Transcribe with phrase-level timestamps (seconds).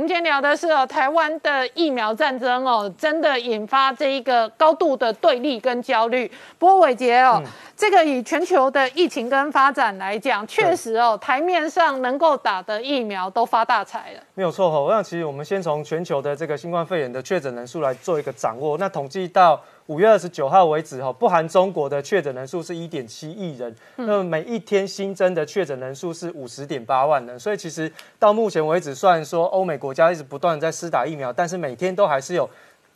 [0.00, 6.26] 我们今天聊的是哦，台湾的疫苗战争哦，真的引发这一个高度的对立跟焦虑。
[6.58, 7.38] 不过伟杰哦，
[7.76, 14.22] 这个以全球的疫情跟发展来讲，确实哦，台面上能够打的疫苗都发大财了。
[14.32, 18.78] 没有错哈，那其实我们先从全球的这个新冠肺炎的确诊人数来做一个掌握。
[18.78, 19.60] 那统计到
[19.90, 27.36] 五月二十九号为止哈，不含中国的确诊人数是一点七亿人，那么每一天新增的确诊人数是五十点八万人。
[27.36, 32.48] 所以其实到目前为止，虽然说欧美国家一直不断在施打疫苗，但是每天都还是有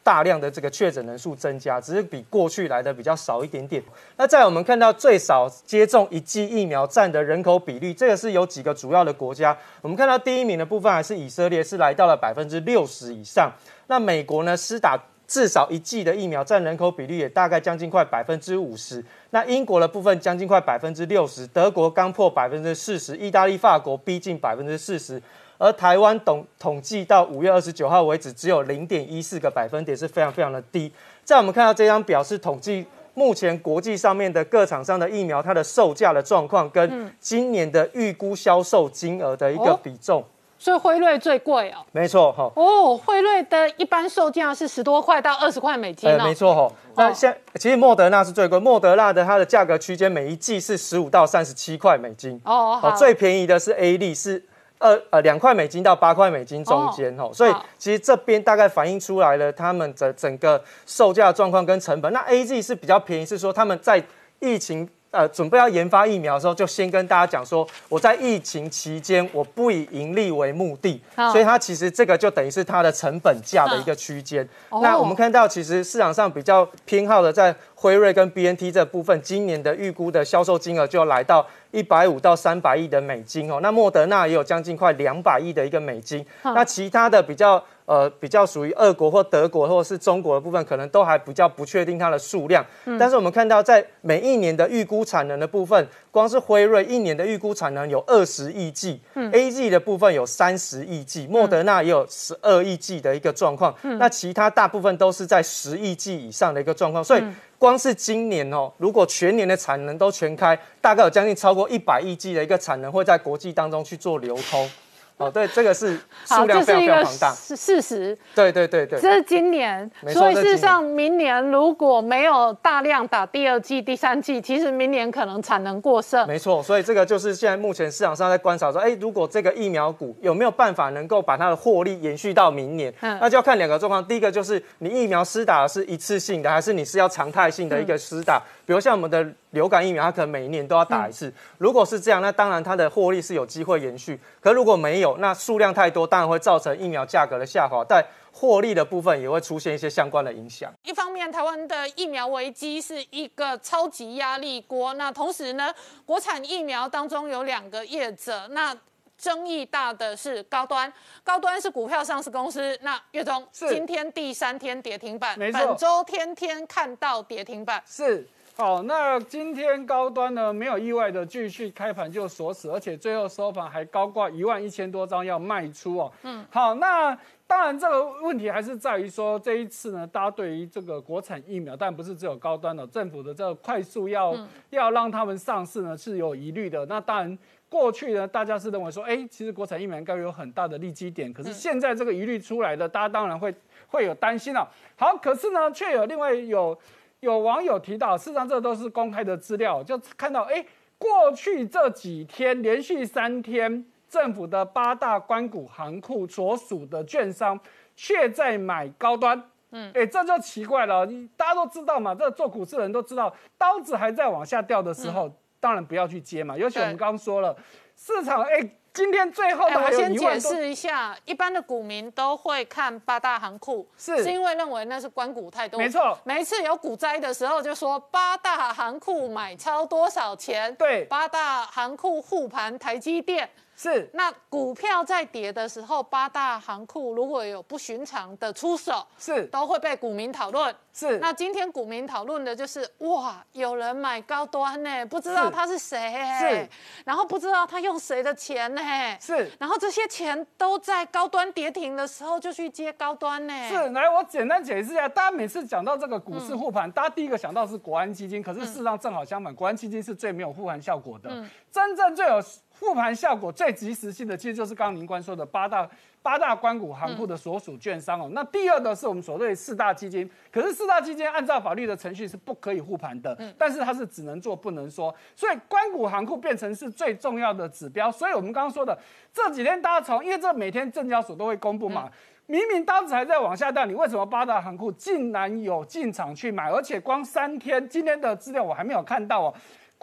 [0.04, 3.82] 大量的这个确诊人数增加，只是比过去来的比较少一点点。
[4.16, 9.56] 那在我们看到最少接种一剂疫苗占的人口比例，这个是有几个主要的国家。
[9.82, 13.50] 我们看到第一名的部分还是以色列，是来到了百分之六十以上。
[13.88, 19.04] 那美国呢，施打至少一剂的疫苗占人口比例也大概将近快百分之五十。
[19.30, 25.20] 那英国的部分将近快百分之六十，德国刚破百分之四十，意大利、法国逼近百分之四十，
[25.58, 30.92] 而台湾统统计到五月二十九号为止，只有零点一四个百分点，是非常非常的低。
[31.24, 40.22] 在我们看到这张表是统计目前国际上面的各厂商的疫苗它的售价的状况，跟今年的预估销售金额的一个比重。
[40.64, 42.50] 所以辉瑞最贵哦，没错哈。
[42.56, 46.72] 哦，辉瑞的一般售价是十多块到二十块美金哦，没错哈。
[46.96, 52.78] 那现其实莫德纳是最贵，莫德纳的它的价格区间每一季是十五到三十七块美金哦。
[52.80, 54.42] 好，最便宜的是 A 利是
[54.78, 57.30] 二呃两块美金到八块美金中间哦。
[57.30, 62.10] 所以其实这边大概反映出来了他们的整个售价状况跟成本。
[62.10, 64.02] 那 A Z 是比较便宜，是说他们在
[64.40, 64.88] 疫情。
[65.14, 71.00] 呃，准备要研发疫苗的时候，就先跟大家讲说，我在疫情期间我不以盈利为目的，
[71.30, 74.46] 所以它其实这个就等于是它的成本价的一个区间。
[74.82, 83.60] 那我们看到，其实市场上比较偏好的在辉瑞跟 B N T 这部分，今年的预估的销售金额就来到一百五到三百亿的美金哦。
[83.62, 86.26] 那莫德纳也有将近快两百亿的一个美金。
[86.42, 87.64] 那其他的比较。
[87.86, 92.64] 呃，比较属于俄国或德国或者是中国的部分，可能都还比较不确定它的数量。
[92.98, 99.00] 但是我们看到，在每一年的预估产能的部分，光是辉瑞一年的预估产能有二十亿剂
[99.32, 103.74] ，A G 的部分有三十亿剂，莫德纳也有十二亿剂的一个状况。
[103.98, 107.04] 那其他大部分都是在十亿剂以上的一个状况。
[107.04, 107.22] 所以，
[107.58, 114.70] 光是今年哦，如果全年的产能都全开，大概有将近超过一百亿剂的一个产能会在国际当中去做流通。
[115.16, 118.18] 哦，对，这个是 数量非常非常庞大，是事实。
[118.34, 126.26] 对对对对，这是今年，所以事实上明年如果没有大量打第二季、第三季，其实明年可能产能过剩。
[126.26, 134.04] 没错，所以这个就是现在目前市场上在观察说，哎，如果这个疫苗股有没有办法能够把它的获利延续到明年，那就要看两个状况。
[134.04, 138.42] 第一个就是你疫苗施打是一次性的，还是你是要常态性的一个施打？
[138.66, 139.24] 比如像我们的
[139.54, 141.32] 流感疫苗，它可能每一年都要打一次。
[141.56, 144.20] 如果是这样，那当然它的获利是有机会延续。
[144.40, 150.70] 可如果没有，那数量太多，当然会造成疫苗价格的下滑，但获利的部分也会出现一些相关的影响。
[150.82, 154.92] 一方面，台湾的疫苗危机是一个超级压力锅。
[154.94, 155.72] 那同时呢，
[156.04, 158.76] 国产疫苗当中有两个业者，那
[159.16, 160.92] 争议大的是高端。
[161.22, 162.76] 高端是股票上市公司。
[162.82, 168.28] 那岳总，今天第三天跌停板，本周天天看到跌停板，是。
[168.56, 176.12] 好，那今天高端呢没有意外的继续开盘就锁死，而且最后收盘还高挂一万一千多张要卖出哦。
[176.22, 184.32] 嗯，好，那当然这个问题还是在于说这一次呢，大家对于这个国产疫苗，但不是只有高端的，政府的这个快速要
[184.70, 186.86] 要让他们上市呢是有疑虑的。
[186.86, 187.38] 那当然
[187.68, 193.52] 过去呢，大家是认为说，哎，其实国产疫苗应该有很大的利基点，可是现在这个疑虑出来的，大家当然会
[193.88, 194.70] 会有担心了。
[194.96, 196.78] 好，可是呢，却有另外有。
[197.24, 200.64] 有网友提到，事实上这都是公开的资料，就看到，哎，
[200.96, 207.58] 过去这几天连续三天，政府的八大关谷行库所属的券商
[207.96, 211.04] 却在买高端，嗯，哎，这就奇怪了。
[211.06, 216.56] 你大家都知道嘛，这做股市的人都知道，刀子还在往下掉的时候，当然不要去接嘛。
[216.56, 217.56] 尤其我们刚刚说了，
[217.96, 218.70] 市场，哎。
[218.94, 226.16] 今天最后的，我先解释一下，一般的股民都会看八大行库，是是因为认为那是关股太多，没错。
[226.22, 233.50] 每一次有股灾的时候，就说八大行库买超多少钱，对，八大行库护盘台积电。
[233.76, 239.44] 是，那股票在跌的时候，八大行库如果有不寻常的出手，是。
[239.46, 240.74] 都会被股民讨论。
[240.92, 245.98] 是，那今天股民讨论的就是哇，有人买高端呢，不知道他是谁，
[246.38, 246.68] 是，
[247.04, 248.80] 然后不知道他用谁的钱呢，
[249.20, 253.68] 是，然后这些钱都在高端跌停的时候就去接高端呢。
[253.68, 261.28] 是，来我简单解释一下，大家每次讲到这个股市护盘，大家第一个想到是国安基金，可是事实上正好相反，国安基金是最没有护盘效果的，
[261.72, 262.40] 真正最有。
[262.74, 265.88] 复盘效果最及时性的，其实就是刚刚您官说的八大
[266.20, 268.28] 八大关谷行库的所属券商哦。
[268.32, 278.10] 那第二个是我们所谓四大基金，可是四大基金按照法律的程序是不可以护盘的，但是它是只能做不能说，所以关谷行库变成是最重要的指标。
[278.10, 278.98] 所以我们刚刚说的
[279.32, 282.10] 这几天大家从，因为这每天证交所都会公布嘛。
[282.46, 286.70] 明明当时还在往下掉，你为什么八大行库竟然有进场去买？
[286.70, 289.54] 而且光三天，今天的资料我还没有看到哦。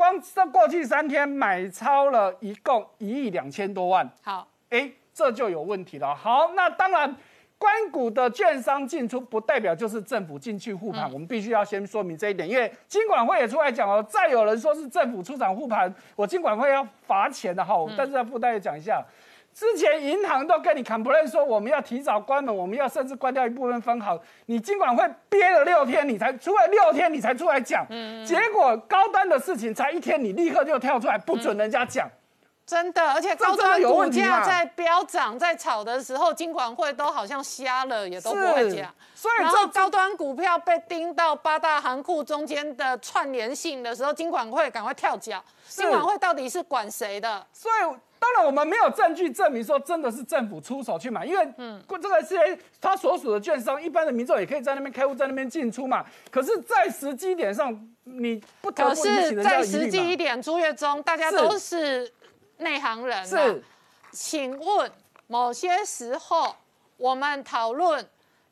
[0.02, 4.10] 光这过去三天买超了一共一亿两千多万。
[4.24, 6.16] 好，哎，这就有问题了。
[6.16, 7.16] 好，那当然，
[7.60, 12.50] 关谷的券商进出不代表就是政府进去护盘，我们必须要先说明这一点。
[12.50, 17.76] 因为金管会也出来讲哦，再有人说是政府出场护盘，我金管会要罚钱的哈。
[17.96, 19.06] 但是要附带讲一下。
[19.62, 28.26] 之前银行都跟你 complain 说我们要提早关门，我们要甚至关掉一部分分行，你尽管会憋了六天，你才出来六天，你才出来讲，嗯。
[28.26, 32.10] 结果高端的事情才一天，你立刻就跳出来不准人家讲，
[32.66, 47.46] 真的，而且高端股价在飙涨在炒的时候，金管会都好像瞎了，也都不会讲，所以然后高端股票被盯到八大行库中间的串联性的时候，金管会赶快跳脚，金管会到底是管谁的？
[47.54, 47.96] 所以。
[48.22, 52.36] 当然，我们没有证据证明说真的是政府出手去买，因为嗯，这个是
[52.80, 56.06] 他所属的券商，一般的民众也可以在那边开户，在那边进出嘛。
[56.30, 62.14] 可是，在实际点上，你不可是，在实际一点，朱月中，大家都是
[62.58, 63.26] 内行人。
[63.26, 63.64] 是，
[64.12, 64.92] 请问
[65.26, 66.56] 某些时候
[66.98, 68.08] 我们讨论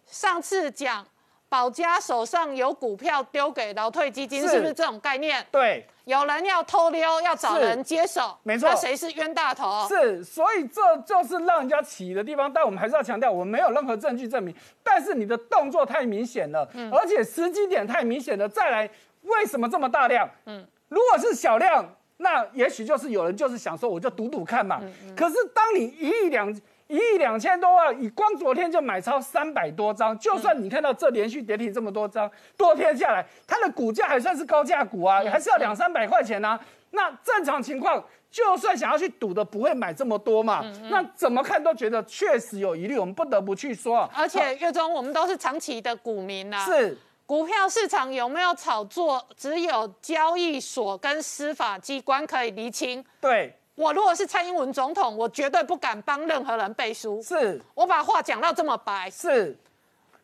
[0.07, 1.05] 上次讲。
[1.49, 5.43] 保家手上有股票丢给劳退基金，是不是这种概念？
[5.51, 8.69] 对，有人要偷溜，要找人接手，没错。
[8.69, 9.87] 那谁是冤大头？
[9.87, 12.53] 是，所以这就是让人家起疑的地方。
[12.53, 14.55] 但我们还是要强调，我们没有任何证据证明。
[14.83, 18.47] 但是你的动作太明显了，而且时机点太明显了。
[18.47, 18.87] 再来，
[19.23, 20.29] 为什么这么大量？
[20.45, 21.83] 嗯，如果是小量，
[22.17, 24.79] 那也许就是有人就是想说，我就赌赌看嘛。
[25.17, 26.55] 可是当你一亿两。
[26.89, 36.59] 一亿两千多万，你光昨天就买超三百多张，就算你看到这连续跌停这么多张，多天下来，它的股价还算是高价股啊，还是要两三百块钱呢。
[36.89, 40.65] 那正常情况，就算想要去赌的，不会买这么多嘛。
[40.89, 44.09] 那怎么看都觉得确实有疑虑，我们不得不去说。
[44.11, 46.97] 而且月中我们都是长期的股民呐，是
[47.27, 53.05] 股票市场有没有炒作，只有交易所跟司法机关可以厘清。
[53.21, 53.55] 对。
[53.79, 57.23] 我如果是蔡英文总统，我绝对不敢帮任何人背书。
[57.23, 59.09] 是，我把话讲到这么白。
[59.09, 59.57] 是，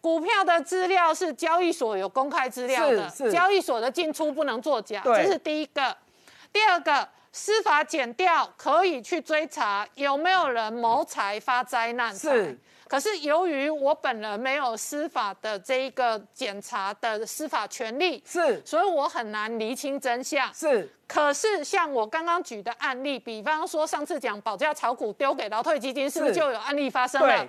[0.01, 5.95] 股票的资料是交易所有公开资料的，交易所的进出不能作假，这是第一个。
[6.51, 12.59] 第二个，司法减掉可以去追查有没有人谋财发灾难是。
[12.87, 20.53] 可是由于我本人没有司法的这一个检查的司法权利，是，所以我很难厘清真相。
[20.53, 27.47] 是，可是像我刚刚举的案例，比方说上次讲保价炒股丢给劳退基金，是不是就有案例发生了？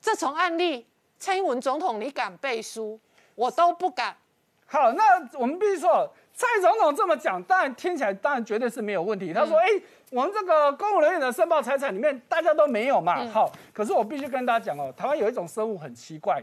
[0.00, 0.86] 这种案例，
[1.18, 3.00] 蔡英文总统你敢背书，
[3.34, 4.14] 我都不敢。
[4.66, 5.04] 好，那
[5.38, 6.12] 我们必须说。
[6.42, 9.32] 蔡总统这么讲，当然听起来当然绝对是没有问题。
[9.32, 9.68] 他说：“哎，
[10.10, 13.24] 我们这个公务人员的申报财产里面，大家都没有嘛。
[13.28, 16.42] 好，可是我必须跟大家讲哦，台湾有一种生物很奇怪，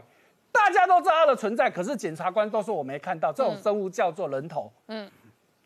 [0.50, 3.30] 大家都知道它的存在，可是检察官都说我没看到。
[3.30, 4.72] 这种生物叫做人头。
[4.86, 5.10] 嗯，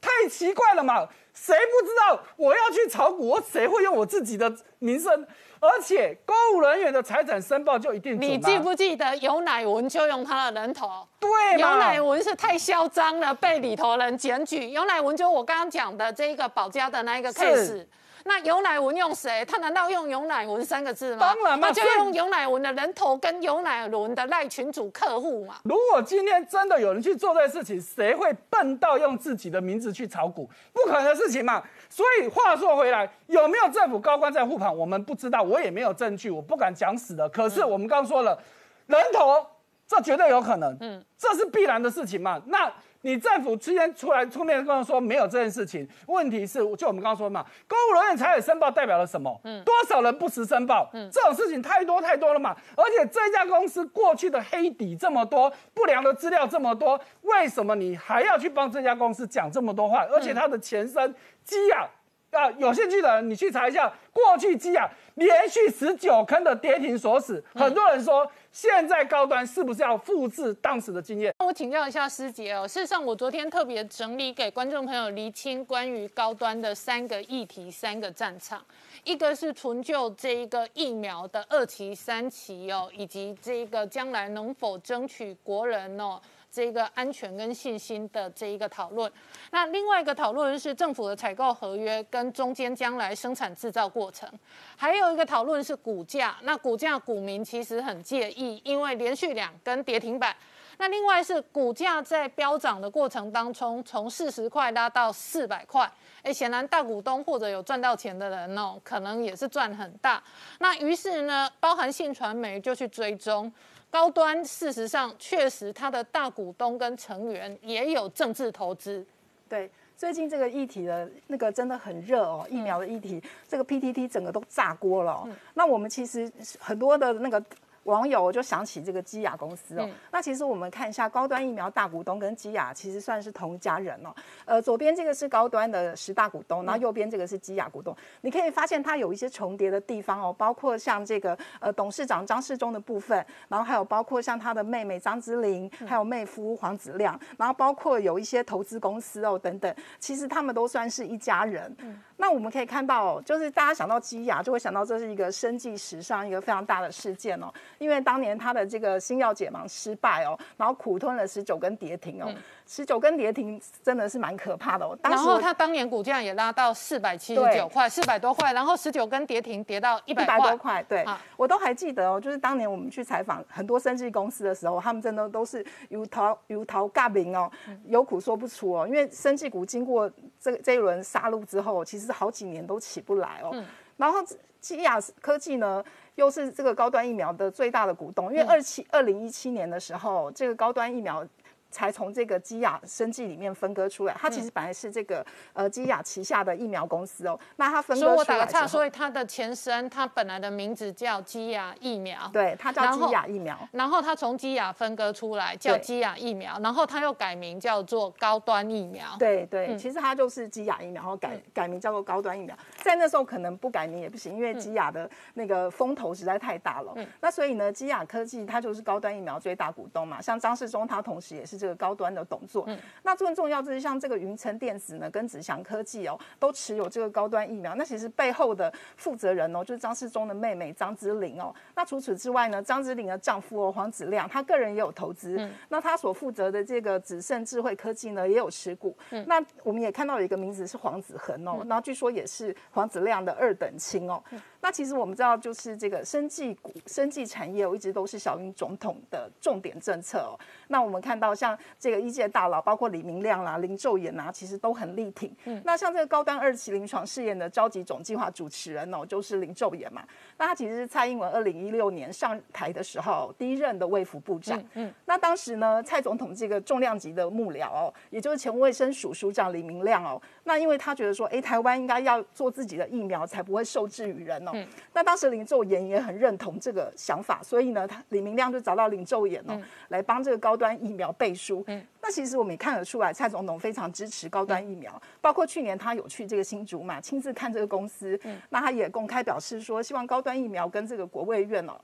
[0.01, 5.25] 太奇怪了嘛，谁不知道我要去炒股，我谁会用我自己的名声？”
[5.67, 11.07] 而且公务人员的财产申报就一定你记不记得尤乃文就用他的人头？
[11.19, 14.69] 对，尤乃文是太嚣张了，被里头人检举。
[14.69, 17.87] 尤乃文就我刚刚讲的这一个保家的那一个 case。
[18.27, 19.45] 那尤乃文用谁？
[19.45, 21.21] 他难道用尤乃文三个字吗？
[21.21, 25.57] 当然嘛，就用尤乃文的人头跟尤乃文的赖群主客户嘛。
[25.65, 30.49] 如果今天真的有人去做这事情，谁会笨到用自己的名字去炒股？
[30.73, 31.63] 不可能的事情嘛。
[31.91, 37.29] 所以话说回来，有没有政府高官在护盘，我们不知道，我也没有证据，我不敢讲死的。
[37.29, 38.39] 可是我们刚说了，
[38.87, 39.47] 人头
[39.87, 42.41] 这绝对有可能，嗯，这是必然的事情嘛。
[42.47, 42.73] 那。
[43.05, 49.39] 你政府之前出来出面跟我说没有这件事情，问题是就我们刚刚说嘛，公务人员财产申报代表了什么？
[49.45, 50.89] 嗯，多少人不实申报？
[50.95, 52.57] 嗯，这种事情太多太多了嘛。
[52.75, 60.07] 而且这家公司过去的黑底这么多，不良的资料这么多，为什么你还要去帮这家公司讲这么多话？
[60.07, 61.87] 而且它的前身基亚
[62.35, 71.35] 啊，有兴趣的人你去查一下，过去基亚连续十九坑的跌停锁死，很多人说现在高端是不是要复制当时的经验？
[71.39, 78.65] 我请教一下师姐哦，事实上我昨天特别整理给观众朋友厘清关于高端的三个议题、三个战场，
[79.05, 86.21] 一个是纯就这一个疫苗的二期、三期哦，以及这一个将来能否争取国人哦。
[86.55, 89.11] 这个安全跟信心的这一个讨论，
[89.51, 94.31] 那另外一个讨论是政府的采购合约跟中间将来生产制造过程，
[94.77, 96.37] 还有一个讨论是股价。
[96.43, 100.37] 那股价股民其实很介意，因为连续两根跌停板。
[100.79, 105.91] 那另外是股价在飙涨的过程当中，从四十块拉到四百块，
[106.23, 110.23] 哎，显然大股东或者有赚到钱的人哦，可能也是赚很大。
[110.61, 113.53] 那于是呢，包含信传媒就去追踪。
[113.95, 119.07] 高端事实上确实，它的大股东跟成员也有政治投资。
[119.49, 125.25] 对，最近这个议题的那个真的很热哦，疫苗的议题，这个 PTT 整个都炸锅了。
[125.55, 127.41] 那我们其实很多的那个。
[127.85, 134.15] 网友就想起这个基亚公司哦，那其实我们看一下高端疫苗大股东跟基亚其实算是同一家人哦。
[134.45, 137.97] 呃，左边这个是高端的十大股东，然后右边这个是基亚股东。
[138.23, 151.75] 你可以发现它有一些重叠的地方哦，包括像这个呃董事长张世忠的部分，然后还有包括像他的妹妹张之琳，还有妹夫黄子亮，然后包括有一些投资公司哦等等，其实他们都算是一家人。
[151.81, 157.53] 嗯那我们可以看到，就是大家想到基亚，就会想到这是一个生计史上一个非常大的事件哦。
[157.85, 162.35] 因为当年他的这个新药解盲失败哦，然后苦吞了十九根跌停哦。
[162.67, 164.99] 十九根跌停真的是蛮可怕的哦。
[165.03, 170.83] 然后他当年股价也拉到四百七十九块，四百多块，然后十九根跌停跌到一百多块。
[170.85, 171.05] 对，
[171.37, 177.53] 我都还记得哦，就是当年我们去采访很多生技公司的时候，他们真的都是有逃有逃尬名哦，
[177.85, 178.89] 有苦说不出哦。
[178.89, 180.11] 因为生技股经过
[180.41, 183.63] 这这一轮杀戮之后，其实好几年都起不来哦。
[183.97, 184.19] 然后
[184.61, 185.85] 基亚科技呢，
[186.15, 191.27] 又是这个高端疫苗的最大的股东，因为二七二零一七年的时候，这个高端疫苗。
[191.75, 197.37] 才从这个基亚生技里面分割出来，它其实本来是这个呃基亚旗下的疫苗公司哦。
[197.57, 202.31] 那它分割出来所以我打个岔，所以它的前身，它本来的名字叫基亚疫苗。
[202.33, 203.59] 对，它叫基亚疫苗。
[203.73, 209.17] 然后它从基亚分割出来叫基亚疫苗，然后它又改名叫做高端疫苗。
[209.19, 212.57] 对对，其实它就是基亚疫苗，然后改改名叫做高端疫苗。
[212.77, 216.93] 在那时候可能不改名也不行，因为基亚的那个风头实在太大了。
[216.95, 220.23] 嗯那所以呢，基亚科技它就是高端疫苗最大股东嘛。
[220.23, 221.64] 像张世忠，他同时也是。
[221.65, 222.69] 这个高端的董座，
[223.03, 227.75] 那更重要就是像这个云层电子呢，跟子祥科技哦，都持有这个高端疫苗。
[227.75, 231.55] 那其实背后的负责人哦，就是张世忠的妹妹张之玲哦。
[231.75, 235.41] 那除此之外呢，张之玲的丈夫哦黄子亮，他个人也有投资。
[235.71, 238.95] 那他所负责的这个紫盛智慧科技呢，也有持股。
[239.27, 244.23] 那我们也看到有一个名字是黄子恒哦，然后据说也是黄子亮的二等亲哦。
[244.65, 250.41] 那其实我们知道，就是这个生技股、生技产业，我一直都是小英总统的重点政策哦。
[250.69, 255.31] 那我们看到像这个一届大佬，包括李明亮啦、林昼延啊，其实都很力挺。
[255.45, 260.03] 嗯，那像这个高端二期临床试验的召集总计划主持人哦，就是林昼延嘛。
[260.39, 264.59] 那他其实是蔡英文二零一六年上台的时候第一任的卫福部长。
[264.73, 274.54] 嗯，那当时呢，蔡总统这个重量级的幕僚哦，也就是前卫生署署长李明亮哦，那因为他觉得说，哎，台湾应该要做自己的疫苗，才不会受制于人哦。
[274.55, 281.63] 嗯，那当时林昼延也很认同这个想法，所以呢，他李明亮就找到林昼延哦，来帮这个高端疫苗背书。
[281.67, 288.19] 嗯，那其实我们也看得出来，蔡总统非常支持高端疫苗，包括去年他有去这个新竹嘛，亲自看这个公司。
[288.25, 291.75] 嗯，那他也公开表示说，希望高端疫苗跟这个国卫院哦。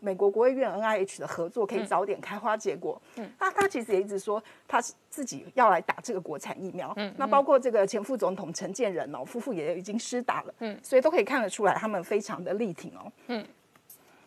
[0.00, 3.00] 美国国务院 N I H 的合作可以早点开花结果。
[3.16, 6.92] 嗯，那他其实也一直说他是自己要来打这个国产疫苗。
[6.96, 10.54] 嗯，那包括这个前副总统陈建仁哦，夫妇也已经施打了。
[10.60, 13.12] 嗯，所以都可以看得出来，他们非常的力挺哦。
[13.28, 13.46] 嗯，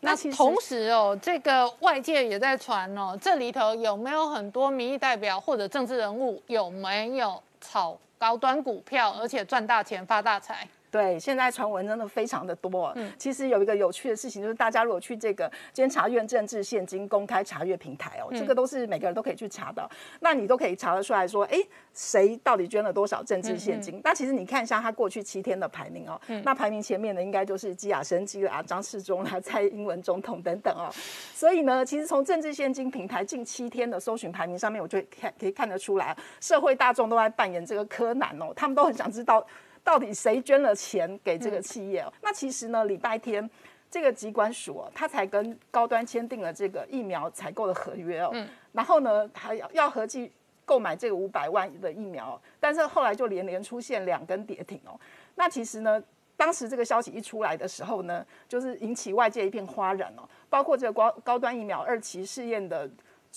[0.02, 10.68] 那同时哦，这个外界也在传哦，这里头有没有很多民意代表或者政治人物有没有炒高端股票，而且赚大钱发大财？
[10.94, 12.94] 对，现在传闻真的非常的多。
[12.96, 19.90] 嗯，其实有一个有趣的事情，就是大家如果去这个监察院政治现金公开查阅平台哦，这个都是每个人都可以去查的。
[20.20, 21.58] 那你都可以查得出来说，哎，
[21.96, 24.00] 谁到底捐了多少政治现金？
[24.04, 30.94] 那其实你看一下他过去七天的排名哦，那排名前面的应该就是基亚生基啊、张世忠啦、蔡英文总统等等哦。
[31.34, 39.44] 所以呢，其实从政治现金平台近七天的搜寻排名上面，我就看可以看得出来，社会大众都在扮演这个柯南哦，他们都很想知道。
[39.84, 42.06] 到底谁捐了钱给这个企业？
[42.22, 43.48] 那其实呢，礼拜天
[43.92, 48.30] 这个机关署哦，他才跟高端签订了这个疫苗采购的合约哦。
[48.34, 48.48] 嗯。
[48.72, 50.32] 然后呢，还要要合计
[50.64, 54.98] 购买这个五百万的疫苗，但是后来就连连出现两根跌停哦。
[55.36, 56.02] 那其实呢，
[56.38, 62.90] 当时这个消息一出来的时候呢，就是引起外界一片哗然哦，包括这个高高端疫苗二期试验的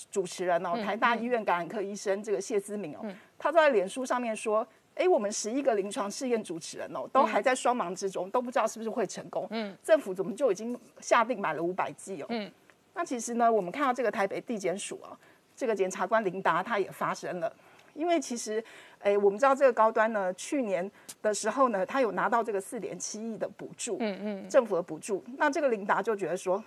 [0.09, 3.05] 主持人哦，台大医院感染科医生这个谢思明哦，
[3.37, 4.65] 他在脸书上面说。
[4.97, 9.47] 哎，我们十一个临床试验主持人哦，都还在双盲之中，都不知道是不是会成功。
[9.51, 12.25] 嗯，政府怎么就已经下定买了五百剂哦？
[12.29, 12.51] 嗯，
[12.93, 15.17] 那其实呢，我们看到这个台北地检署啊，
[15.55, 17.51] 这个检察官林达他也发声了，
[17.93, 18.63] 因为其实，
[18.99, 20.89] 哎，我们知道这个高端呢，去年
[21.21, 25.23] 的时候呢，他有拿到这个四点七亿的补助，嗯嗯，政府的补助。
[25.37, 26.63] 那这个林达就觉得说，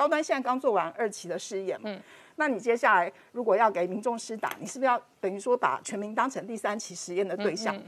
[0.00, 2.00] 高端现在刚做完二期的试验，嗯。
[2.36, 7.78] 那你接下来如果要给民众施打，你是不是要等于说把全民当成第三期实验的对象？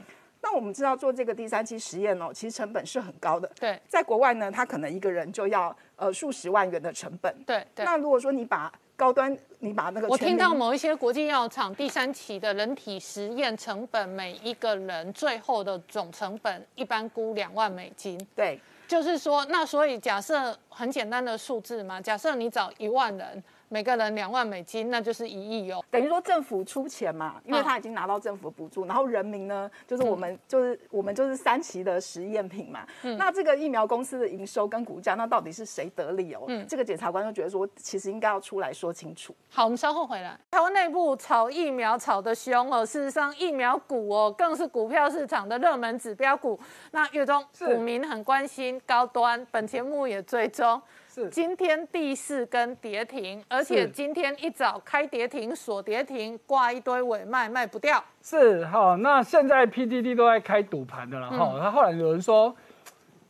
[0.43, 3.51] 那我们知道做这个第三期实验哦，其实成本是很高的。
[3.59, 7.35] 对，在国外呢，他可能一个人就要呃数十万元的成本。
[7.47, 7.83] 对对。
[7.83, 18.21] 那如果说你把高端，你把那个我听到某一些国际药厂第三期的人体实验成本，每一个人最后的总成本一般估两万美金。
[18.37, 18.61] 对，
[18.93, 23.43] 就是说，那所以假设很简单的数字嘛，假设你找一万人。
[23.73, 25.83] 每个人两万美金，那就是一亿哦。
[25.91, 32.87] 等于说政府出钱嘛，因为他已经拿到政府补助，然后人民呢，就是我们，就是我们就是三期的实验品嘛。
[33.17, 36.45] 那这个疫苗公司的营收跟股价，那到底是谁得利哦？
[36.49, 39.35] 嗯这个检察官就觉得说，其实应该要出来说清楚。
[39.49, 40.39] 好，我们稍后回来。
[40.51, 46.61] 台湾内部炒疫苗炒得凶哦，事实上疫苗股哦，更是股票市场的热门指标股。
[46.91, 50.81] 那月中股民很关心高端，本节目也追踪。
[51.15, 58.03] 是今天第四根跌停，而且今天一早开跌停锁跌停，挂一堆尾卖卖不掉。
[58.23, 61.59] 是哈，那现在 PDD 都在开赌盘的了哈。
[61.61, 62.57] 他后来有人说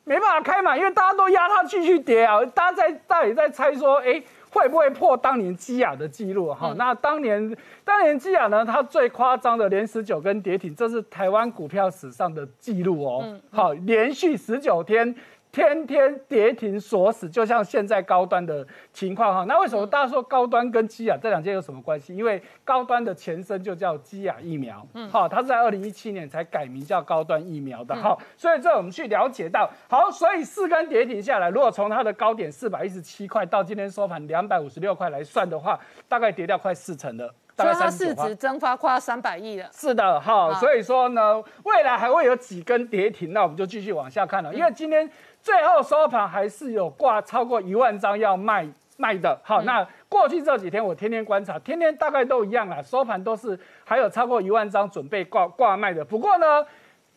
[0.05, 2.39] 没办法开嘛，因为大家都压它继续跌啊。
[2.47, 6.73] 大家在大也在猜说，哎，会不会破当年基亚的记录哈？
[6.79, 13.41] 那当年当年基亚呢，它最夸张的连十九根跌停，这是台湾股票史上的记录哦。
[13.51, 15.13] 好，连续十九天。
[15.53, 19.45] 天天跌停锁死，就像现在高端的情况哈。
[19.47, 22.17] 那为什么大家说高端跟基亚这两件有什么关系？
[22.17, 28.17] 因为高端的前身就叫基亚疫苗，嗯，好，它是在二零一七年才改名叫高端疫苗的哈。
[28.35, 35.79] 所以这我们去了解到，好，所以四根跌停下来，如果从它的高点四百一十七块到今天收盘两百五十六块来算的话，
[36.09, 37.31] 大概跌掉快四成了。
[37.55, 39.69] 所以它市值蒸发快要三百亿了。
[39.71, 45.07] 是的，哈，所以说呢，未来还会有几根跌停，那我们就继续往下看了，因为今天。
[45.43, 56.05] 最后收盘还是有挂超过一万张要卖卖的，好，那过去这几天我天天观察，天天大概都一样啦，收盘都是还有超过一万张准备挂挂卖的。
[56.05, 56.65] 不过呢，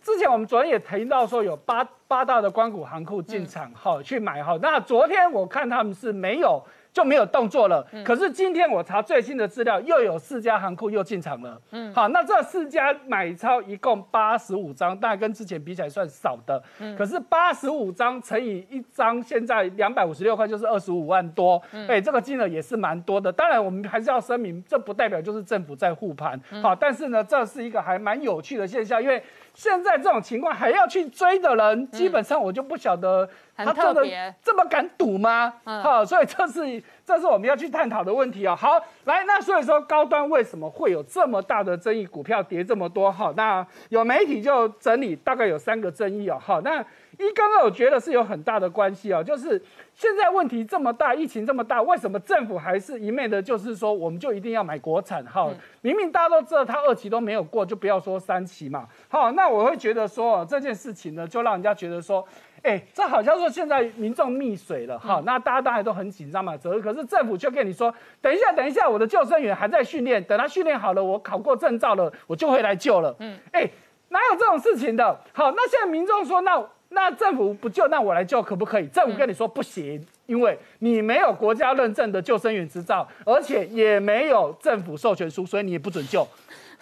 [0.02, 6.64] 之前我们昨天也提到说有八八大的关谷行库进场，好去买，好，那昨天我看他们是没有。
[6.96, 7.86] 就没有动作了。
[8.06, 11.62] 可是今天我查最新的资料，又有四家航库又进场了。
[11.72, 16.64] 嗯，好，那这四家买超一共八十五张，但跟之前比起来算少的。
[16.80, 21.62] 嗯，可是八十五张乘以一张，现在两百五十六块就是二十五万多。
[21.74, 23.30] 嗯，哎，这个金额也是蛮多的。
[23.30, 26.40] 当然，我们还是要声明，这不代表就是政府在护盘。
[26.64, 29.22] 好，但是呢，这是一个还蛮有趣的现象，因为
[29.54, 33.30] 现在这种情况还要去追的人，基本上我就不晓得。
[33.56, 34.06] 他做的
[34.44, 35.54] 这么敢赌吗？
[35.64, 38.56] 好，所以这是这是我们要去探讨的问题哦。
[38.56, 42.06] 好，来，那所以说高端为什么会有这么大的争议？
[42.06, 43.12] 股票跌这么多？
[43.12, 46.38] 好，那有媒体就整理大概有三个争议哦。
[46.40, 46.82] 好，那
[47.18, 49.62] 一刚刚我觉得是有很大的关系哦，就是
[49.94, 55.26] 现在问题这么大，疫情这么大，为什么政府还是一昧的，就是说我们就一定要买国产？
[55.26, 55.50] 好，
[55.82, 58.86] 明明大家都知道它二期都没有过，就不要说三期嘛。
[59.08, 62.28] 好，那我会觉得说这件事情呢，就让人家觉得说。
[62.66, 66.58] 哎，这好像说现在民众溺水了好，那大家当然都很紧张嘛。
[66.58, 73.16] 可是政府却跟你说，等一下，等一下，我的救生员还在训练，等他训练好了，我考过证照了，我就会来救了。
[73.20, 73.70] 嗯，哎，
[74.10, 75.16] 哪有这种事情的？
[75.32, 78.88] 好，那现在民众说，那那政府不救，那我来救可不可以？
[78.88, 86.28] 政府跟你说不行，因为你没有国家认证的救生员执照，而且也没有政府授权书，所以你也不准救。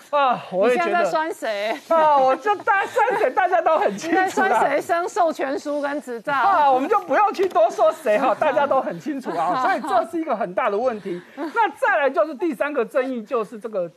[0.10, 2.18] 啊，我也觉得酸谁啊？
[2.18, 4.30] 我就大酸谁，大家都很清楚在。
[4.30, 6.72] 酸谁生授权书跟执照啊？
[6.72, 9.62] 我们就不用去多说谁哈， 大家都很清楚啊。
[9.66, 11.22] 所以这是一个很大的问题。
[11.36, 13.90] 那再来就是第三个争议，就是这个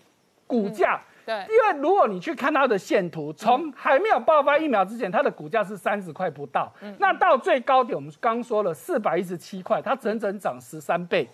[0.47, 1.01] 股价。
[1.27, 6.73] 对，因为如果你去看它的线图，从还没有爆发疫苗之前，它的股价是三十块不到。
[6.81, 11.29] 嗯那到最高点，我们刚说了四百一十七块，它整整涨十三倍。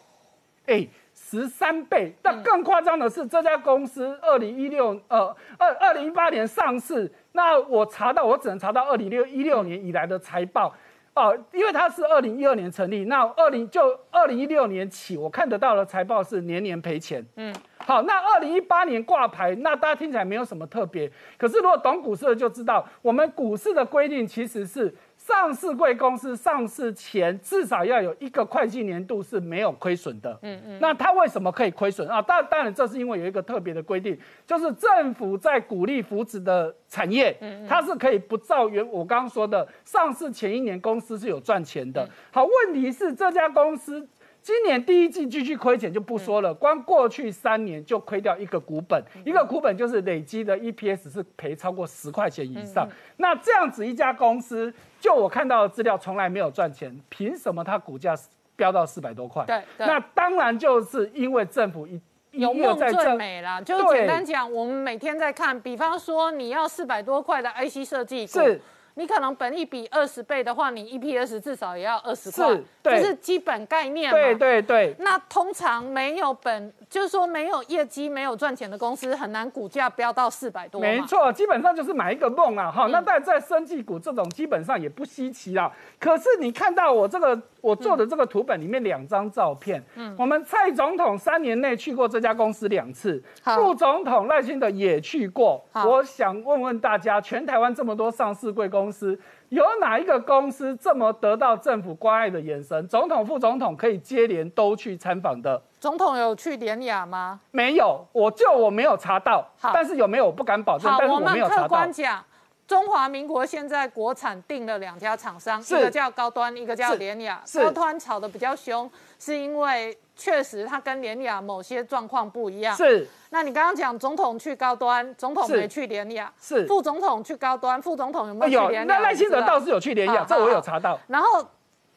[0.66, 0.88] 哎。
[1.14, 10.74] 十三倍，但更夸张的是，这家公司二零一六呃二二零一八年上市，那我查到，我只能查到二零六一六年以来的财报，
[11.14, 17.24] 哦，因为它是二零一二年成立，那二零就二零一六年起，我看得到的财报是年年赔钱。
[17.36, 24.94] 嗯，好，那二零一八年挂牌，那大家听起来没有什么特别，可是如果懂股市的就知道，我们股市的规定其实是。
[25.24, 30.36] 上市贵公司上市前至少要有一个会计年度是没有亏损的。
[30.42, 30.78] 嗯嗯。
[30.80, 32.20] 那它为什么可以亏损啊？
[32.20, 37.36] 当当然这是因为有一个特别的规定，就是政府在鼓励扶持的产业，
[37.68, 42.08] 它是可以不照原我刚刚说的上市前一年公司是有赚钱的。
[42.32, 44.04] 好，问题是这家公司。
[44.42, 52.88] 今年第一季继续亏钱就不说了，光过去三年就亏掉一个股本，一个股本就是累积的 EPS 是赔超过十块钱以上。
[53.18, 58.16] 那这样子一家公司，就我看到的资料从来没有赚钱，凭什么它股价
[58.56, 59.44] 飙到四百多块？
[59.44, 62.00] 对，那当然就是因为政府一
[62.32, 63.60] 有梦最美啦。
[63.60, 68.40] 就简单讲，我们每天在看，比方说你要四百多块的 IC 设计股。
[68.40, 68.60] 是。
[68.94, 74.18] 你可能本益比二十倍的话，你 EPS 至少也要二十块，这是基本概念嘛？
[74.18, 74.94] 对对对。
[74.98, 80.78] 那通常没有本，就是说没有业绩、没有赚钱的公司，很难股价飙到四百多。
[80.78, 82.70] 没错，基本上就是买一个梦啊！
[82.70, 85.72] 哈，那但在生技股这种基本上也不稀奇啦。
[85.98, 95.64] 可是你看到我这个我做的这个图本里面两张照片，嗯，我们蔡总统三年内去过这家公司两次，副总统赖清德也去过。
[95.72, 99.18] 我想问问大家，全台湾这么多上市贵，公司
[99.52, 102.88] 有哪一个公司这么得到政府关爱的眼神？
[102.88, 105.62] 总统、副总统可以接连都去参访的。
[105.78, 107.38] 总统有去联雅吗？
[107.50, 109.46] 没有，我就我没有查到。
[109.60, 110.90] 但是有没有我不敢保证。
[110.90, 112.24] 好，我们客观讲，
[112.66, 117.42] 中华民国现在国产定了两家厂商，一个叫高端，一个叫联雅。
[117.52, 119.94] 高端炒的比较凶，是因为。
[120.22, 122.76] 确实，它跟联雅某些状况不一样。
[122.76, 126.32] 是，那你刚刚讲总统去高端，总统没去联雅。
[126.40, 128.94] 是，副总统去高端，副总统有没有去联雅？
[128.94, 130.96] 那赖清德倒是有去联雅，这我有查到。
[131.08, 131.44] 然后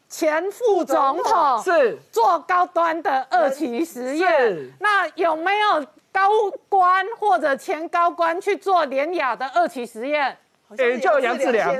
[0.10, 6.28] 前副总统是做高端的二期实验，那有没有高
[6.68, 10.36] 官或者前高官去做联雅的二期实验？
[10.78, 11.74] 哎，叫杨志良。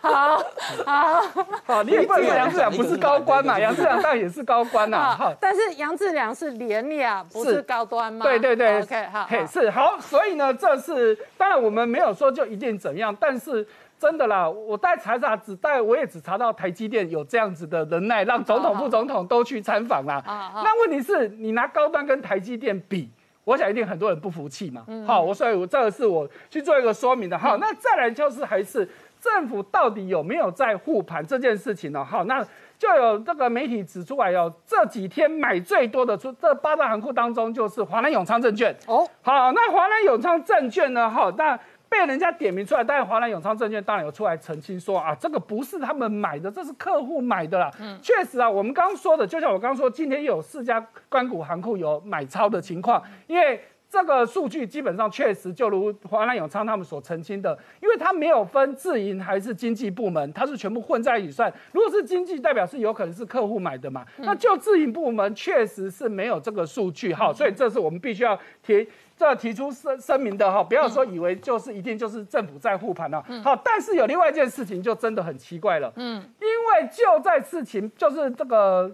[0.00, 0.36] 好
[0.84, 1.22] 好
[1.64, 3.58] 好，你也不能说杨志良不是高官嘛？
[3.58, 5.14] 杨志良当然也是高官呐。
[5.16, 8.24] 好，但是杨志良是廉雅，不是高端嘛？
[8.24, 8.80] 对对对。
[8.82, 9.98] OK，好，是好。
[10.00, 13.66] 所以呢，这是当然我们没有说就一定怎样，但是
[13.98, 20.22] 真的啦，我带查查只带，我也只查到台积电有这样子的能耐，让总统、副总统都去参访啦。
[20.26, 23.10] 那问题是你拿高端跟台积电比？
[23.44, 28.88] 我想一定很多人不服气嘛，好，我所以我这个是我去做一个说明的，好，那再来就是还是
[29.20, 32.04] 政府到底有没有在护盘这件事情呢？
[32.04, 32.42] 好，那
[32.78, 38.74] 就有这个媒体指出来哟，这几天买最多的出这八大行库当中就是华南永昌证券。
[38.86, 41.58] 哦，好，那华南永昌证券呢，好，那。
[41.94, 47.70] 被人家点名出来，当然华南永昌证券当然有出来澄清说啊，这个不是他们买的，这是客户买的啦。
[47.80, 53.60] 嗯，确实啊，我们刚刚说的，就像我刚刚说，今天有四家关谷行库有买超的情况，因为
[53.94, 61.52] 这个数据基本上确实就如华南永昌他们所澄清的，因为它没有分自营还是经济部门，它是全部混在一起算。
[61.70, 68.88] 如果是经济，代表是有可能是客户买的嘛，那就自营部门确实是没有这个数据哈，所以这是我们必须要提。
[69.16, 78.90] 这提出声声明的哈，不要说以为就是一定就是政府在护盘了，好，但是有另外一件事情就真的很奇怪了，嗯，因为就在事情就是这个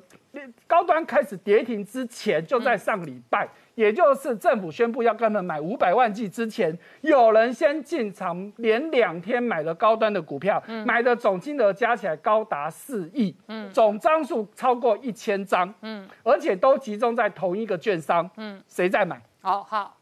[0.67, 3.49] 高端开始跌停之前，就在上礼拜，
[3.81, 19.19] 也就是政府宣布要跟他们买五百万剂之前，有人先进场，连两天买了高端的股票，买的总金额加起来高达四亿，嗯，总张数超过一千张，嗯，而且都集中在同一个券商，嗯，谁在买？
[19.41, 19.97] 好好。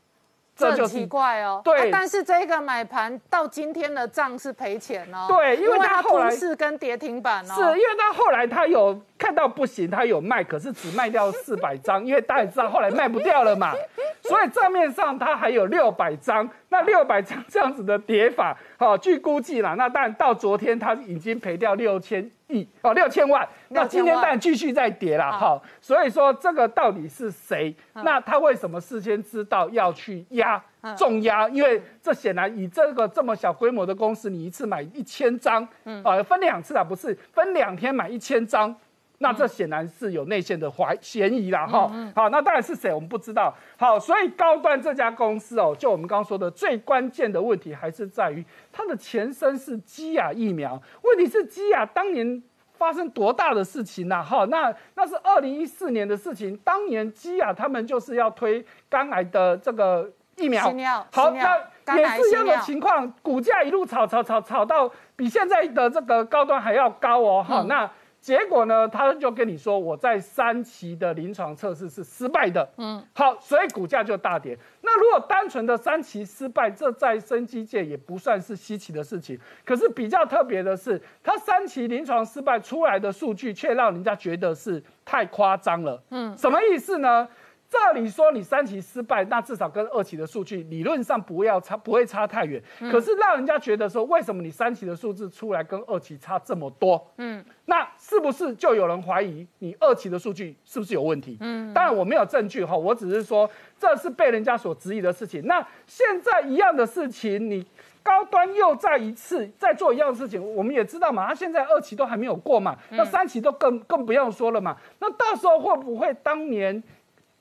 [0.59, 13.73] 这就奇怪哦，对，但是这个买盘到今天的账是赔钱哦，对，因为它后来是跟跌停板哦，是因为它后来它有看到不行，它有卖，可是只卖掉四百张，因为大家知道后来卖不掉了嘛，
[14.23, 22.29] 所以账面上它还有六百张，那六百张这样子的跌法，好，据估计啦，那当然到昨天它已经赔掉六千。
[22.49, 27.75] 亿哦，六千万，那今天当然继续在跌了，好，所以说这个到底是谁？
[27.93, 30.63] 那他为什么事先知道要去压
[30.97, 31.49] 重压？
[31.49, 35.67] 因为这显然以这个这么小规模的公司，你一次买一千张，
[36.03, 38.75] 啊，分两次啊，不是分两天买一千张，
[39.19, 48.45] 那这显然是有内线的怀嫌疑啦，哈，好，那当然是谁我们不知道，好，所以高端这家公司哦，就我们刚刚说的最关键的问题还是在于。
[48.73, 52.41] 它的前身是基亚疫苗，问题是基亚当年
[52.77, 54.23] 发生多大的事情呢？
[54.23, 60.63] 哈，那那是二零一四年的事情，当年基亚他们就是要推肝癌的这个疫苗，
[61.11, 72.69] 好，那也是一样的情况，股价一路炒炒炒炒到比现在的这个高端还要高哦，哈，那结果呢，他就跟你说，我在三期的临床测试是失败的。
[72.77, 74.59] 嗯，好，所以股价就大跌。
[74.83, 79.39] 那如果单纯的三期失败，这在生机界也不算是稀奇的事情。
[79.65, 86.03] 可是比较特别的是，他三期临床失败出来的数据，却让人家觉得是太夸张了。
[86.11, 87.27] 嗯，什么意思呢？
[87.69, 92.63] 照理说，你三期失败，那至少跟二期的数据理论上不要差，不会差太远。
[92.91, 97.13] 可是让人家觉得说，为什么你三期的数字出来跟二期差这么多？
[97.19, 101.37] 嗯，那是不是就有人怀疑你二期的数据是不是有问题？
[101.41, 105.45] 嗯，当然我没有证据哈，我只是说这是被人家所质疑的事情。
[105.45, 107.67] 那现在一样的事情，你
[108.03, 114.75] 高端又再一次再做一样的事情，我们也知道嘛，他现在二期都还没有过嘛，那三期都更更不用说了嘛。
[115.01, 116.83] 那到时候会不会当年？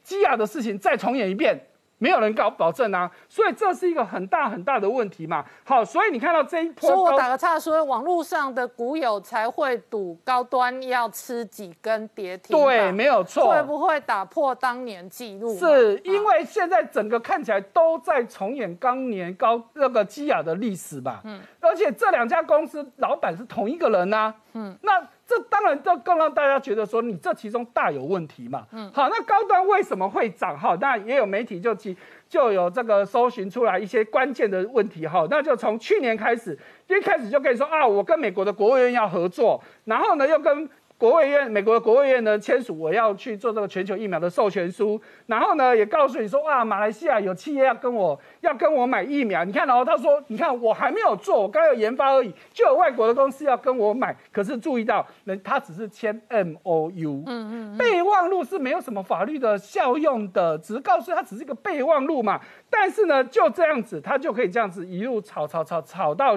[0.08, 1.68] 基亚的事情再重演一遍，
[1.98, 5.44] 没有人搞保证啊，所以这是一个很大很大的问题嘛。
[5.66, 15.54] 好，所以你看到这一波，所以我打个岔说，网络上的股友才会赌高端要吃几根跌停，对，没有错，会不会打破当年记录？
[15.60, 21.20] 是因为现在整个看起来都在重演当年高那个基亚的历史吧？
[21.26, 24.34] 嗯，而且这两家公司老板是同一个人呐。
[24.54, 25.06] 嗯，那。
[25.28, 28.66] 这当然就更让大家觉得说你这其中大有问题嘛。
[28.72, 30.58] 嗯，好，那高端为什么会涨？
[30.58, 31.96] 哈，那也有媒体就提
[32.30, 35.06] 就有这个搜寻出来一些关键的问题。
[35.06, 40.70] 哈，那就从去年开始，一开始就跟你说啊，我跟美国的国务院要合作，然后呢又跟。
[40.98, 66.36] 国务院，美国的国务院呢签署我要去做这个全球疫苗的授权书，然后呢也告诉你说，哇，马来西亚有企业要跟我要跟我买疫苗，你看然后，他说，你看我还没有做，我刚有研发而已，就有外国的公司要跟我买，可是注意到，人他只是签 M O U，嗯嗯，备忘录是没有什么法律的效用的，只是告诉他只是一个备忘录嘛，但是呢就这样子，他就可以这样子一路炒炒炒炒到。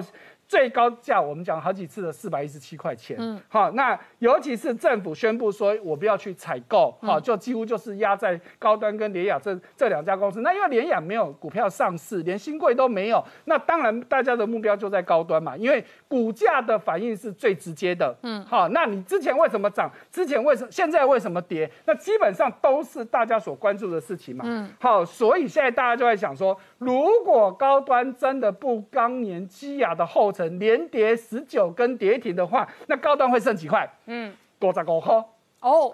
[0.51, 10.41] 最高价我们讲好几次的四百一十七块钱，嗯，好，那尤其是政府宣布说我不要去采购，好，就几乎就是压在高端跟联雅这这两家公司。
[10.41, 19.89] 那因为联雅没有股票上市，连新贵都没有，那当然大家的目标就在高端嘛，因为股价的反应是最直接的，嗯，好，那你之前为什么涨？
[20.11, 21.71] 之前为什现在为什么跌？
[21.85, 30.40] 那基本上都是大家所关注的事情嘛，嗯，好，所以现在大家就在想说，如果高端真的不当年积压的后尘。
[30.47, 33.89] 连跌十九根跌停的话，那高端会剩几块？
[34.05, 35.15] 嗯，多十五块。
[35.61, 35.93] 哦，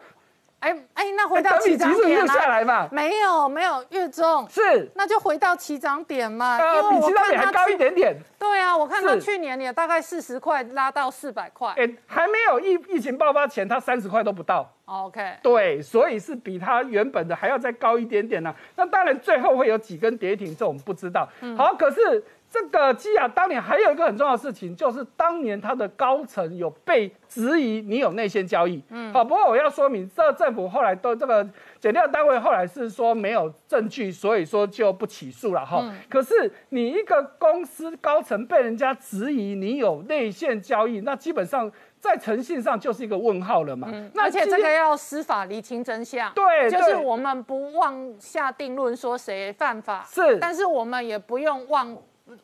[0.60, 2.88] 哎哎，那回到起涨点下来嘛？
[2.92, 6.58] 没有没有，月中是，那就回到起涨点嘛。
[6.58, 8.18] 呃，比起涨点还高一点点。
[8.40, 11.74] 对啊，我看到去年也大概四十块拉到四百块。
[11.78, 14.68] 哎，还没有疫疫情爆发前，它三十块都不到。
[14.86, 15.36] OK。
[15.44, 18.56] 对，所以是比它原本的还要再高一点点呢。
[18.76, 21.28] 那当然最后会有几根跌停，这我们不知道。
[21.58, 22.24] 好，可是。
[22.50, 28.82] 这个基亚当年还有一个很重要的事情，就是当年他的高层有被质疑你有内线交易。
[28.90, 31.48] 嗯，好，不过我要说明，这政府后来都这个
[31.80, 35.84] 检调单位后来是说没有证据，所以说就不起诉了哈。
[36.10, 43.90] 可是你一个公司高层被人家质疑你有内线交易，那基本上在诚信上就是一个问号了嘛。
[43.92, 46.32] 嗯，而且这个要司法厘清真相。
[46.34, 51.96] 对，就是我们不妄下定论说谁犯法，是，但是我们也不用妄。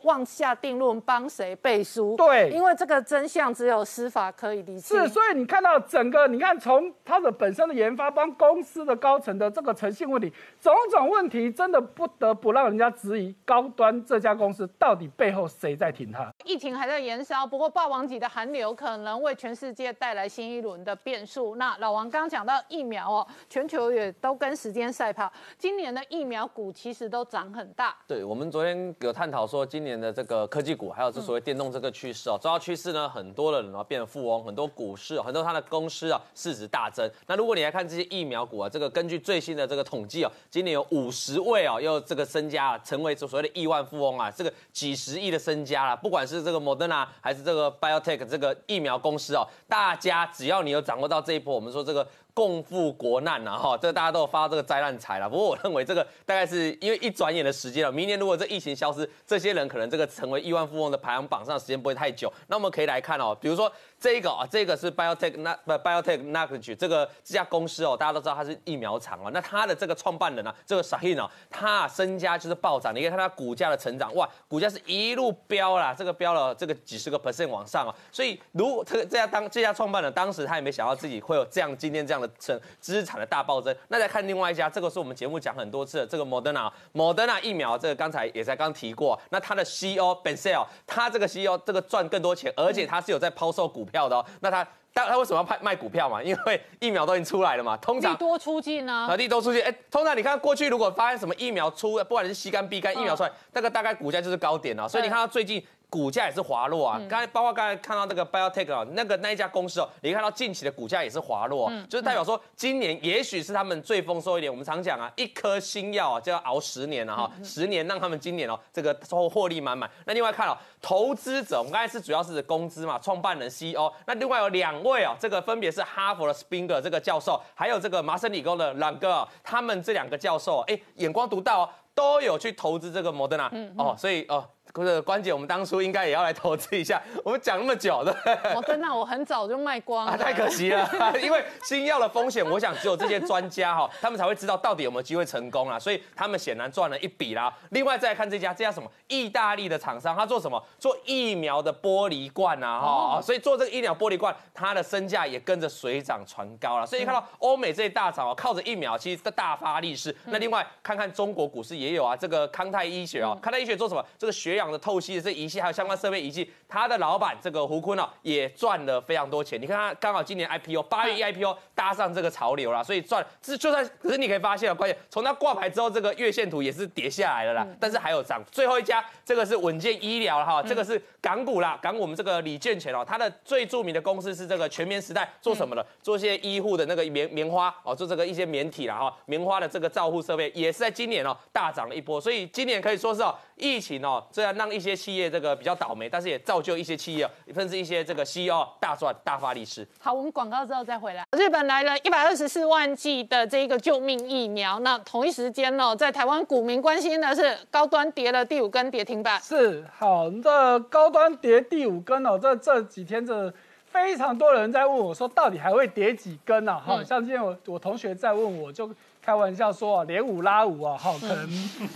[0.04, 2.16] 妄下定论，帮谁背书？
[2.16, 4.98] 对，因为这个真相只有司法可以理清。
[4.98, 16.32] 是，所以你看到整个，你看从它的本身的研发，帮公司的高层的这个诚信问题，种种问题，真的不得不让人家质疑高端这家公司到底背后谁在挺它？
[16.46, 21.56] 疫情还在延烧，不过霸王级的寒流可能为全世界带来新一轮的变数。
[21.58, 27.94] 那老王刚刚讲到疫苗哦，全球也都跟时间赛跑，今年的疫苗股其实都涨很大。
[28.08, 29.68] 对，我们昨天有探讨说。
[29.74, 37.10] 今年的这个科技股，还有这所谓电动这个趋势哦，主要趋势呢，很多的人啊变富翁，很多股市，很多它的公司啊市值大增。
[37.26, 52.08] 那如果你来看这些疫苗股啊，这个根据最新的这个统计哦，今年有五十位哦，又这个身家啊成为所谓的亿万富翁啊，这个几十亿的身家啦，不管是这个 Moderna 还是这个 Biotech 这个疫苗公司哦，大家只要你有掌握到这一波，我们说这个。
[52.34, 55.30] 共赴国难呐，哈，这大家都有发这个灾难财了。
[55.30, 57.92] 不过我认为这个大概是因为一转眼的时间了。
[57.92, 62.32] 明年如果这疫情消失，这些人可能这个成为亿万富翁的排行榜上时间不会太久。
[62.48, 63.72] 那我们可以来看哦，比如说。
[64.04, 69.32] 这个啊，这个是 biotech 那不 biotech n a g e 这个这家公司哦，大家都知道它是疫苗厂哦。
[69.32, 72.94] 那它的这个创办人呢，这个 Sahin 哦，他身家就是暴涨。
[72.94, 77.96] 你可以看他股价的成长，哇，股价是一路飙啦，这个飙了这个几十个 percent 往上哦。
[78.12, 83.74] 所以如果这个这家当这家创办人当时他也没想到自己会有这样今天这样的成资产的大暴增。
[83.88, 89.18] 那再看另外一家，这个是我们节目讲很多次的这个 Moderna，Moderna 疫苗，这个刚才也才刚提过。
[89.30, 93.93] 那他的 CEO Ben Sale，他这个 CEO 这个赚更多钱，而且他是有在抛售股票。
[93.94, 94.26] 票的哦。
[94.42, 94.68] 那他。
[94.96, 96.22] 但他为什么要卖卖股票嘛？
[96.22, 99.08] 因为疫苗都已经出来了嘛，通常多出尽啊？
[99.08, 104.88] 啊，利多出尽，哎，通常你看过去如果发现什么疫苗出，不管是吸肝 B 肝疫苗出来，那个大概股价就是高点了。
[104.88, 105.66] 所以你看他最近。
[105.94, 114.52] 股价也是滑落啊，刚才包括刚才看到那个 Biotech 啊，那个那一家公司哦，你看到近期的股价也是滑落，就是代表说今年也许是他们最丰收一点。
[114.52, 119.88] 我们常讲啊，一颗新药啊就要熬十年了哈，十年让他们今年哦这个获获利满满。
[120.06, 134.44] 那另外看哦，投资者，我们刚才是主要是工资嘛，创办人 CEO，那另外有两位哦，这个分别是哈佛的 Springer 这个教授，还有这个麻省理工的朗哥，他们这两个教授哎眼光独到哦，都有去投资这个 Moderna 哦，所以哦。
[134.74, 137.00] 或者关姐，我们当初应该也要来投资一下。
[137.24, 138.16] 我们讲那么久的，
[138.56, 140.90] 我真的我很早就卖光了，太可惜了。
[141.22, 145.78] 因为新药的风险，我想只有这些专家哈，他们才会知道到底有没有机会成功啊。
[145.78, 147.54] 所以他们显然赚了一笔啦。
[147.70, 148.90] 另外再来看这家，这家什么？
[149.08, 150.62] 意大利的厂商，他做什么？
[150.80, 153.22] 做疫苗的玻璃罐啊哈。
[153.22, 156.86] 所以做这个疫苗玻璃罐，它的身价也跟着水涨船高了。
[156.88, 160.16] 所以你看到欧美这些大厂哦，靠着疫苗其实大发利市。
[160.26, 164.04] 那另外看看中国股市也有啊，这个康泰医学哦，康泰医学做什么？
[164.18, 164.63] 这个血氧。
[164.72, 169.62] 的透析的这仪器，还有相关设备仪器，他的老板这个胡坤哦，也赚了非常多钱。
[169.62, 173.84] 你看他刚好今年 IPO，八月一 IPO 搭上这个潮流了，所以赚这就算。
[174.02, 177.68] 可是你可以发现啊，关键从他挂牌之后，这个月线图也是跌下来了啦。
[177.80, 178.42] 但是还有涨。
[178.52, 185.86] 最后一家这个是稳健医疗了哈，这个是港股啦，港股我们这个李健全哦，他的最著名的公司是这个全棉时代，做什么的？
[186.02, 192.20] 做一些医护的那个棉棉花哦，做这个一些棉体了哈，棉花的这个照护设备也是在今年哦大涨了一波。
[192.20, 193.34] 所以今年可以说是哦。
[193.56, 199.88] 疫情哦，虽然让一些企业这个比较倒霉，但是也造就一些企业，甚至一些这个 CEO 大赚大发利市。
[200.00, 201.26] 好，我们广告之后再回来。
[201.32, 209.42] 日本来了一百二十四万剂的这个救命疫苗，那同一时间呢，在台湾股民关心的是高端跌了第五根跌停板。
[209.42, 213.52] 是，好，这高端跌第五根哦，这这几天这
[213.86, 216.80] 非常多人在问我说，到底还会跌几根呢？
[216.80, 218.90] 哈，像今天我我同学在问我就。
[219.26, 221.48] 开玩笑说啊，连五拉五啊，哈，可能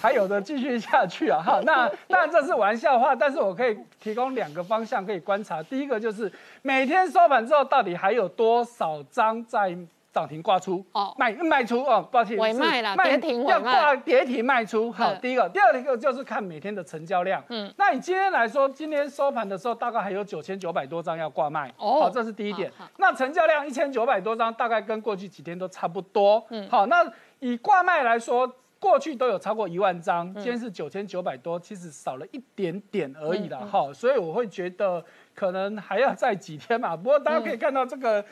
[0.01, 1.59] 还有的继续下去啊，哈。
[1.65, 5.61] 那 当然这是玩笑话，但是我可以提供两个方向可以观察。
[5.63, 9.77] 第一个就是每天收盘之后，到底还有多少张在
[10.11, 10.85] 涨停挂出？
[10.93, 14.91] 哦，卖卖出哦，抱歉，尾卖了，跌停要挂跌停卖出。
[14.91, 17.43] 好，第一个，第二个就是看每天的成交量。
[17.49, 21.69] 嗯，那你今天来说，今天收盘的时候大概还有九千九百多张要挂卖。
[21.77, 22.71] 哦，好，这是第一点。
[22.97, 26.45] 那成交量一千九百多张，大概跟过去几天都差不多。
[26.49, 27.05] 嗯，好，那。
[27.39, 36.97] 以挂卖来说，过去都有超过一万张，今天是九千九百多，其实少了一点点而已了哈，所以我会觉得可能还要再几天嘛。
[36.97, 38.25] 不过大家可以看到这个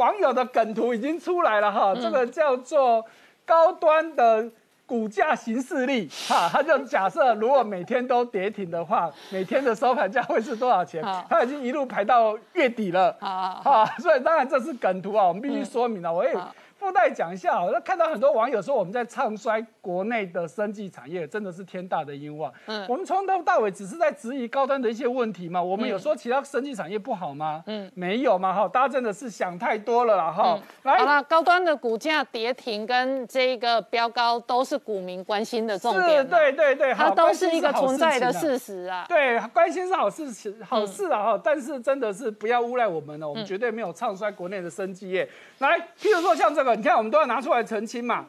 [0.00, 3.04] 网友的梗图已经出来了哈，这个叫做
[3.44, 4.48] 高端的
[4.86, 11.04] 股价形势力哈，他就假设如果每天都跌停的话， 每天的收盘价会是多少钱？
[11.28, 13.14] 他已经一路排到月底了。
[13.20, 16.34] 啊，哈， 所以当然这是梗图啊，我们必须说明了，我也。
[16.80, 22.50] 附带讲一下，我看到很多网友说我们在唱衰国内的生技产业，真的是天大的冤枉。
[22.64, 25.62] 嗯，我们从头到尾只是在质疑高端的一些问题嘛。
[25.62, 27.62] 我们有说其他生技产业不好吗？
[27.66, 28.54] 嗯，没有嘛。
[28.54, 30.32] 哈，大家真的是想太多了啦。
[30.32, 36.22] 哈，来，好了，高端的股价跌停跟这个标高都是股民关心的重点。
[36.22, 39.04] 是，对对对，它都是一个存在的事实啊。
[39.06, 41.22] 对，关心是好事情，好事啊。
[41.22, 45.28] 哈，但是真的是不要诬赖我们了，我们绝对没有唱衰国内的生技业。
[45.58, 46.69] 来，譬如说像这个。
[46.74, 48.26] 你看，我们都要拿出来澄清嘛。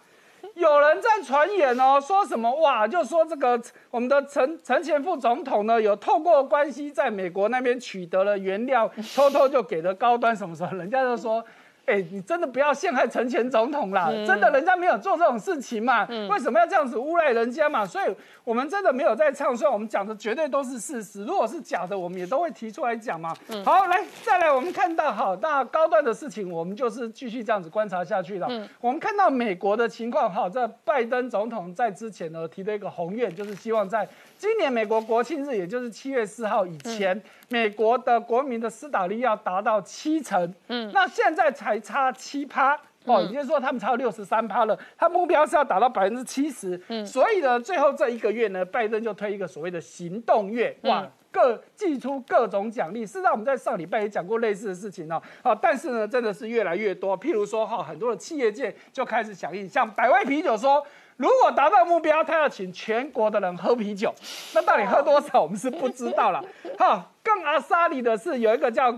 [0.55, 11.43] 有人在传言哦，说什么哇，就说这个我们的陈陈前副总统呢，有透过关系在美国那边取得了原料， 偷偷就给了高端什么什么，人家就说。
[11.85, 14.09] 哎，你真的不要陷害陈前总统啦！
[14.25, 16.07] 真的，人家没有做这种事情嘛？
[16.29, 17.85] 为什么要这样子诬赖人家嘛？
[17.85, 21.25] 所以，我们真的没有在唱衰，我们讲的绝对都是事实。
[21.25, 23.35] 如果是假的，我们也都会提出来讲嘛。
[23.65, 28.47] 好，来，再来，我们看到好，那高端的事情，我们就是继续这样子观察下去了。
[28.79, 34.07] 我们看到美国的情况，好，在拜登总统在之前呢提的一个宏愿，就是希望在
[34.41, 37.21] 今年美国国庆日，也就是七月四号以前。
[37.47, 42.75] 美国的国民的施打率要达到七成，嗯，那现在才差七趴
[43.05, 60.83] 哦，也就是说他们差六十三趴了，他目标是要达到百分之七十，嗯，所以呢，最后这一个月呢，拜登就推一个所谓的行动月，哇，各寄出各种奖励，事实上我们在上礼拜也讲过类似的事情哦，好，但是呢，真的是越来越多，譬如说哈，很多的企业界就开始响应，像百威啤酒说。
[61.21, 64.11] 如果达到目标，他要请全国的人喝啤酒，
[64.55, 66.43] 那到底喝多少，我们是不知道了。
[66.79, 68.91] 哈，更阿萨里的是有一个叫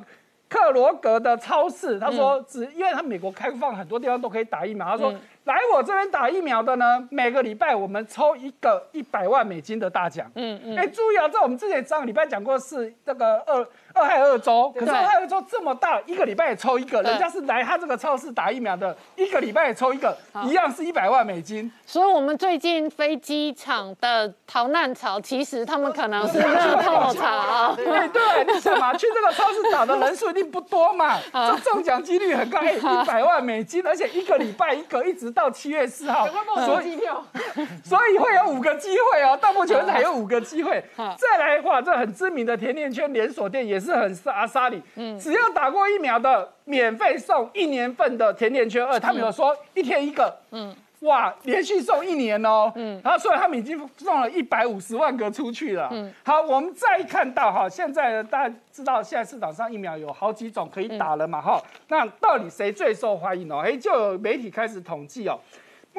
[0.47, 5.13] 克罗格的超市，他说只因为他美国开放很多地方都可以打疫苗，他说
[5.45, 10.29] 来我这边打疫苗的呢，每个礼拜我们抽一个一百万美金的大奖。
[10.35, 13.67] 嗯嗯，哎，注意啊，在我们之前上个礼拜讲过是这个二。
[13.95, 21.71] 二害二州，可是二害二州这么大，一个礼拜也抽一个，人家是来他这个超市打疫苗的，一个礼拜也抽一个，一样是一百万美金。
[21.85, 27.75] 所以，我们最近飞机场的逃难潮，其实他们可能是热透潮。
[27.75, 36.27] 对对，你想嘛， 去这个超市打的人数一定不多嘛，这中奖几率很高，哎，一百万美金，而且一个礼拜一个，一直到七月四号，
[36.65, 36.99] 所以
[37.83, 40.83] 所以会有五个机会哦，到目前为止还有五个机会。
[41.17, 50.73] 再来的话，这很知名的甜甜圈连锁店也是很沙沙里，嗯，只要打过疫苗的，免费送一年份的甜甜圈二，他们有说一天一个，嗯，
[51.03, 63.59] 哇，连续送一年哦，嗯，然后所以他们已经送了一百五十万个出去了，嗯，好，我们再看到哈，现在大家知道现在市场上疫苗有好几种可以打了嘛，哈，那到底谁最受欢迎哦？
[63.59, 65.37] 哎，就有媒体开始统计哦。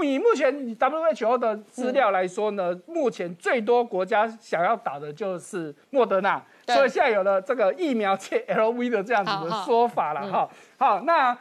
[0.02, 10.48] 以目前 WHO 的资料来说呢，目前最多国家想要打的就是莫德纳，所以现在有了这个疫苗界 LV 的这样子的说法了哈。
[10.78, 11.36] 好，那。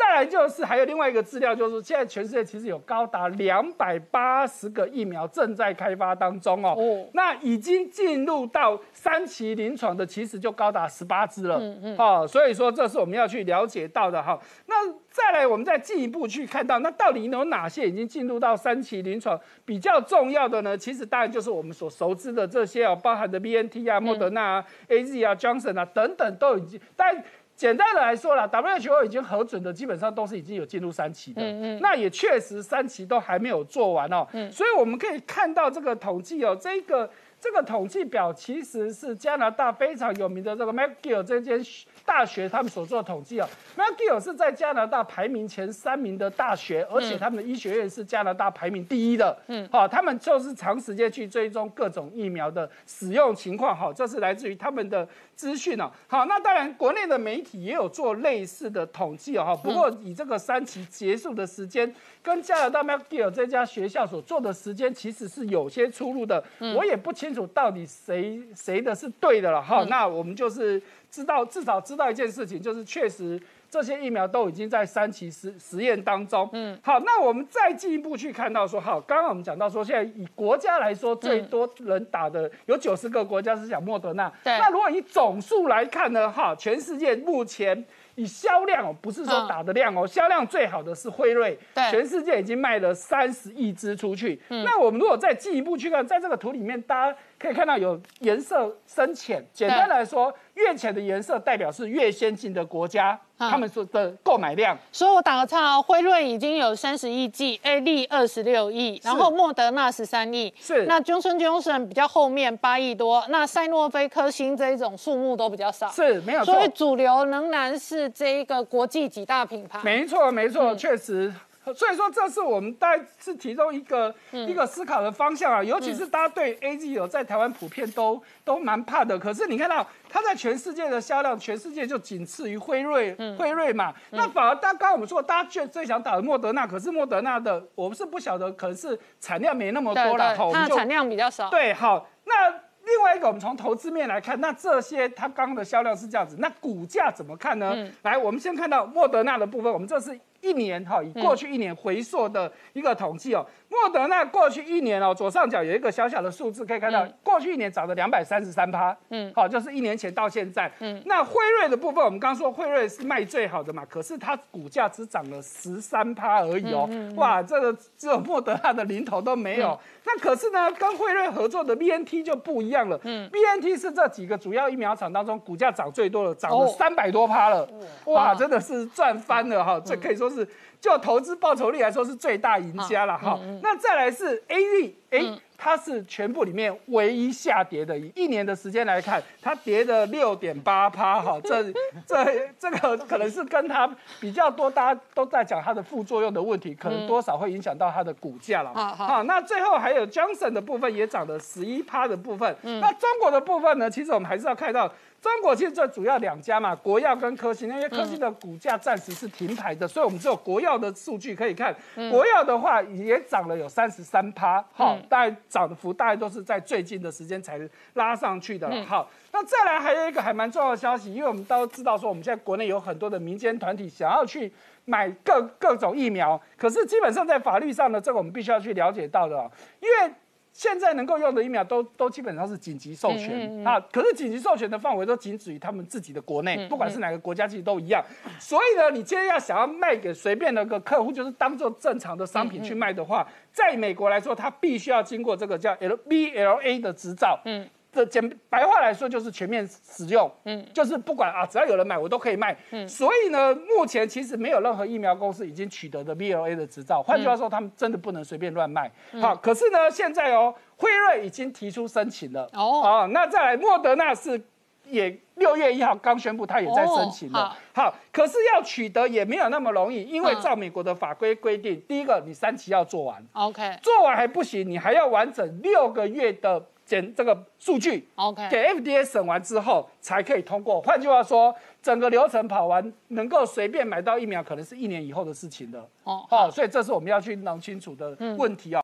[0.00, 6.74] 再来就是还有另外一个资料，就是现在全世界其实有高达两百八十个疫苗正在开发当中哦。
[6.74, 7.06] 哦。
[7.12, 11.58] 那已经进入到三期临床的，其实就高达十八支了。
[11.60, 11.96] 嗯嗯。
[11.98, 14.40] 好，所以说这是我们要去了解到的哈。
[14.64, 20.78] 那再来，我们再进一步去看到，那到底有哪些已经进入到三期临床比较重要的呢？
[20.78, 27.22] 其实当然就是我们所熟知的这些哦，包含的 BNT 啊、莫德纳啊、AZ 啊、Johnson 啊等等都已经，但。
[27.60, 41.62] 简单的来说啦，WHO 已经核准的基本上都是已经有进入三期的，嗯嗯，那也确实三期都还没有做完哦，嗯，所以我们可以看到这个统计哦，这个这个统计表其实是加拿大非常有名的这个 McGill 这间。
[42.10, 49.38] 大学他们所做的统计啊，McGill 是在加拿大排名前三名的大学，而且他们的医学院是加拿大排名第一的。
[49.46, 53.76] 嗯，好，他们就是长时间去追踪各种疫苗的使用情况。
[53.76, 55.88] 好，这是来自于他们的资讯哦。
[56.08, 59.44] 好，那当然国内的媒体也有做类似的统计哦。
[59.44, 61.94] 哈，不过以这个三期结束的时间
[62.24, 66.42] 跟加拿大 McGill 这家学校所做的时间其实是有些出入的。
[66.58, 69.62] 嗯我也不清楚到底谁谁的是对的了。
[69.62, 70.82] 哈，那我们就是。
[71.10, 76.48] 知道至少知道一件事情，就是确实这些疫苗都已经在三期实实验当中。
[76.52, 84.32] 嗯，好，那我们再进一步去看到说，好，刚刚我们讲到说，现在以国家来说，最多人打的有九十个国家是讲莫德纳。
[84.44, 84.56] 对。
[84.58, 87.84] 那如果以总数来看呢，哈，全世界目前
[88.14, 91.58] 以销量哦，不是说打的量哦，销量最好的是辉瑞。
[91.74, 91.90] 对。
[91.90, 94.40] 全世界已经卖了三十亿支出去。
[94.48, 94.64] 嗯。
[94.64, 99.44] 那我们如果再进一步去看，在这个图里面，大家可以看到有颜色深浅。
[99.52, 100.32] 简单来说。
[100.54, 104.76] 越浅的颜色代表是越先进的国家，他们说的购买量。
[104.92, 110.84] 所以我打个岔，辉瑞已经有三十亿剂，A 利二十六亿，然后莫德纳十三亿，是。
[110.84, 116.44] 那 Johnson Johnson 比较后面八亿多，那赛诺菲科兴这一种数目都比较少，是没有。
[116.44, 119.80] 所以主流仍然是这一个国际几大品牌。
[119.82, 121.32] 没错，没错，确实。
[121.74, 129.18] 所以说，这是我们大概是其中一个一个思考的方向啊，尤其是大家对 A Z 有在台湾普遍都都蛮怕的。
[129.18, 133.92] 可是你看到它在全世界的销量，全世界就仅次于辉瑞，辉瑞嘛。
[134.10, 141.50] 那反而大刚刚我们说，大家最最想打的莫德纳，可是莫德纳的我们是不晓得，可能是产量没那么多了，它产量比较少。
[141.50, 147.76] 对，好，那另外一个我们从投资面来看，那这些它刚刚的销量是这样子，那股价怎么看呢？
[148.02, 150.18] 来，我们先看到莫德纳的部分，我们这是。
[150.40, 177.68] 一年哈，以过去一年回溯的一个统计哦，莫德纳过去一年哦，左上角有一个小小的数字，可以看到过去一年涨了两百三十三趴，嗯，好，就是一年前到现在，嗯，那辉瑞的部分，我们刚刚说辉瑞是卖最好的嘛，可是它股价只涨了十三趴而已哦，哇，这个只有莫德纳的零头都没有，那可是呢，跟辉瑞合作的 B N T 就不一样了，嗯，B N T 是这几个主要疫苗厂当中股价涨最多的，涨了三百多趴了，
[178.06, 180.29] 哇，真的是赚翻了哈，这可以说。
[180.30, 180.48] 是，
[180.80, 183.38] 就投资报酬率来说是最大赢家了哈。
[183.62, 185.38] 那再来是 A Z，哎。
[185.62, 191.62] 它是全部里面唯一下跌的，以一年的时间来看，它跌了六点八趴哈，这
[192.06, 193.86] 这这个可能是跟它
[194.18, 198.72] 比较多，大家都在讲它的副作用的问题，可能多少会影响到它的股价了。
[198.72, 202.56] 好，好，那最后还有 Johnson 的部分也涨了十一趴的部分。
[202.62, 203.90] 那中国的部分呢？
[203.90, 211.74] 其实我们还是要看到中国其实最主要两家嘛，国药跟科兴，因为科兴的股价暂时是停牌的，所以我们只有国药的数据可以看。
[212.10, 217.60] 国药的话也涨了有三十三趴，好，大概涨的幅大概都是在最近的时间才
[217.94, 218.70] 拉上去的。
[218.86, 224.50] 好，那再来还有一个还蛮重要的消息，因为我们都知道说我们现在国内有很多的民间团体想要去
[224.86, 229.50] 买各各种疫苗，可是基本上在法律上呢，这个我们必须要去了解到的，
[229.80, 230.14] 因为。
[230.52, 238.04] 现在能够用的疫苗都都基本上是紧急授权啊，可是紧急授权的范围都仅止于他们自己的国内，不管是哪个国家其实都一样。
[238.38, 247.40] 所以呢，你今天要想要卖给随便的个客户，就是当做正常的商品去卖的话，在美国来说，它必须要经过这个叫 L B L A 的执照。
[247.44, 247.68] 嗯。
[247.92, 258.88] 这简白话来说就是全面使用，嗯，就是不管啊，只要有人买，我都可以卖，嗯，所以呢，目前其实没有任何疫苗公司已经取得的 BLA 的执照，换句话说，他们真的不能随便乱卖。
[259.20, 264.40] 好，可是呢，现在哦，辉瑞已经提出申请了，哦，好，那再来莫德纳是
[264.84, 276.64] 也六月一号刚宣布，他也在申请了，好，可是要取得也没有那么容易，因为照美国的法规规定，第一个你三期要做完，OK，做完还不行，你还要完整六个月的。
[276.90, 280.80] 检这个数据，OK，给 FDA 审完之后才可以通过。
[280.82, 285.88] 换句话说，整个流程跑完，能够随便买到疫苗，可能是一年以后的事情了。
[286.02, 288.78] 哦，好，所以这是我们要去弄清楚的问题啊。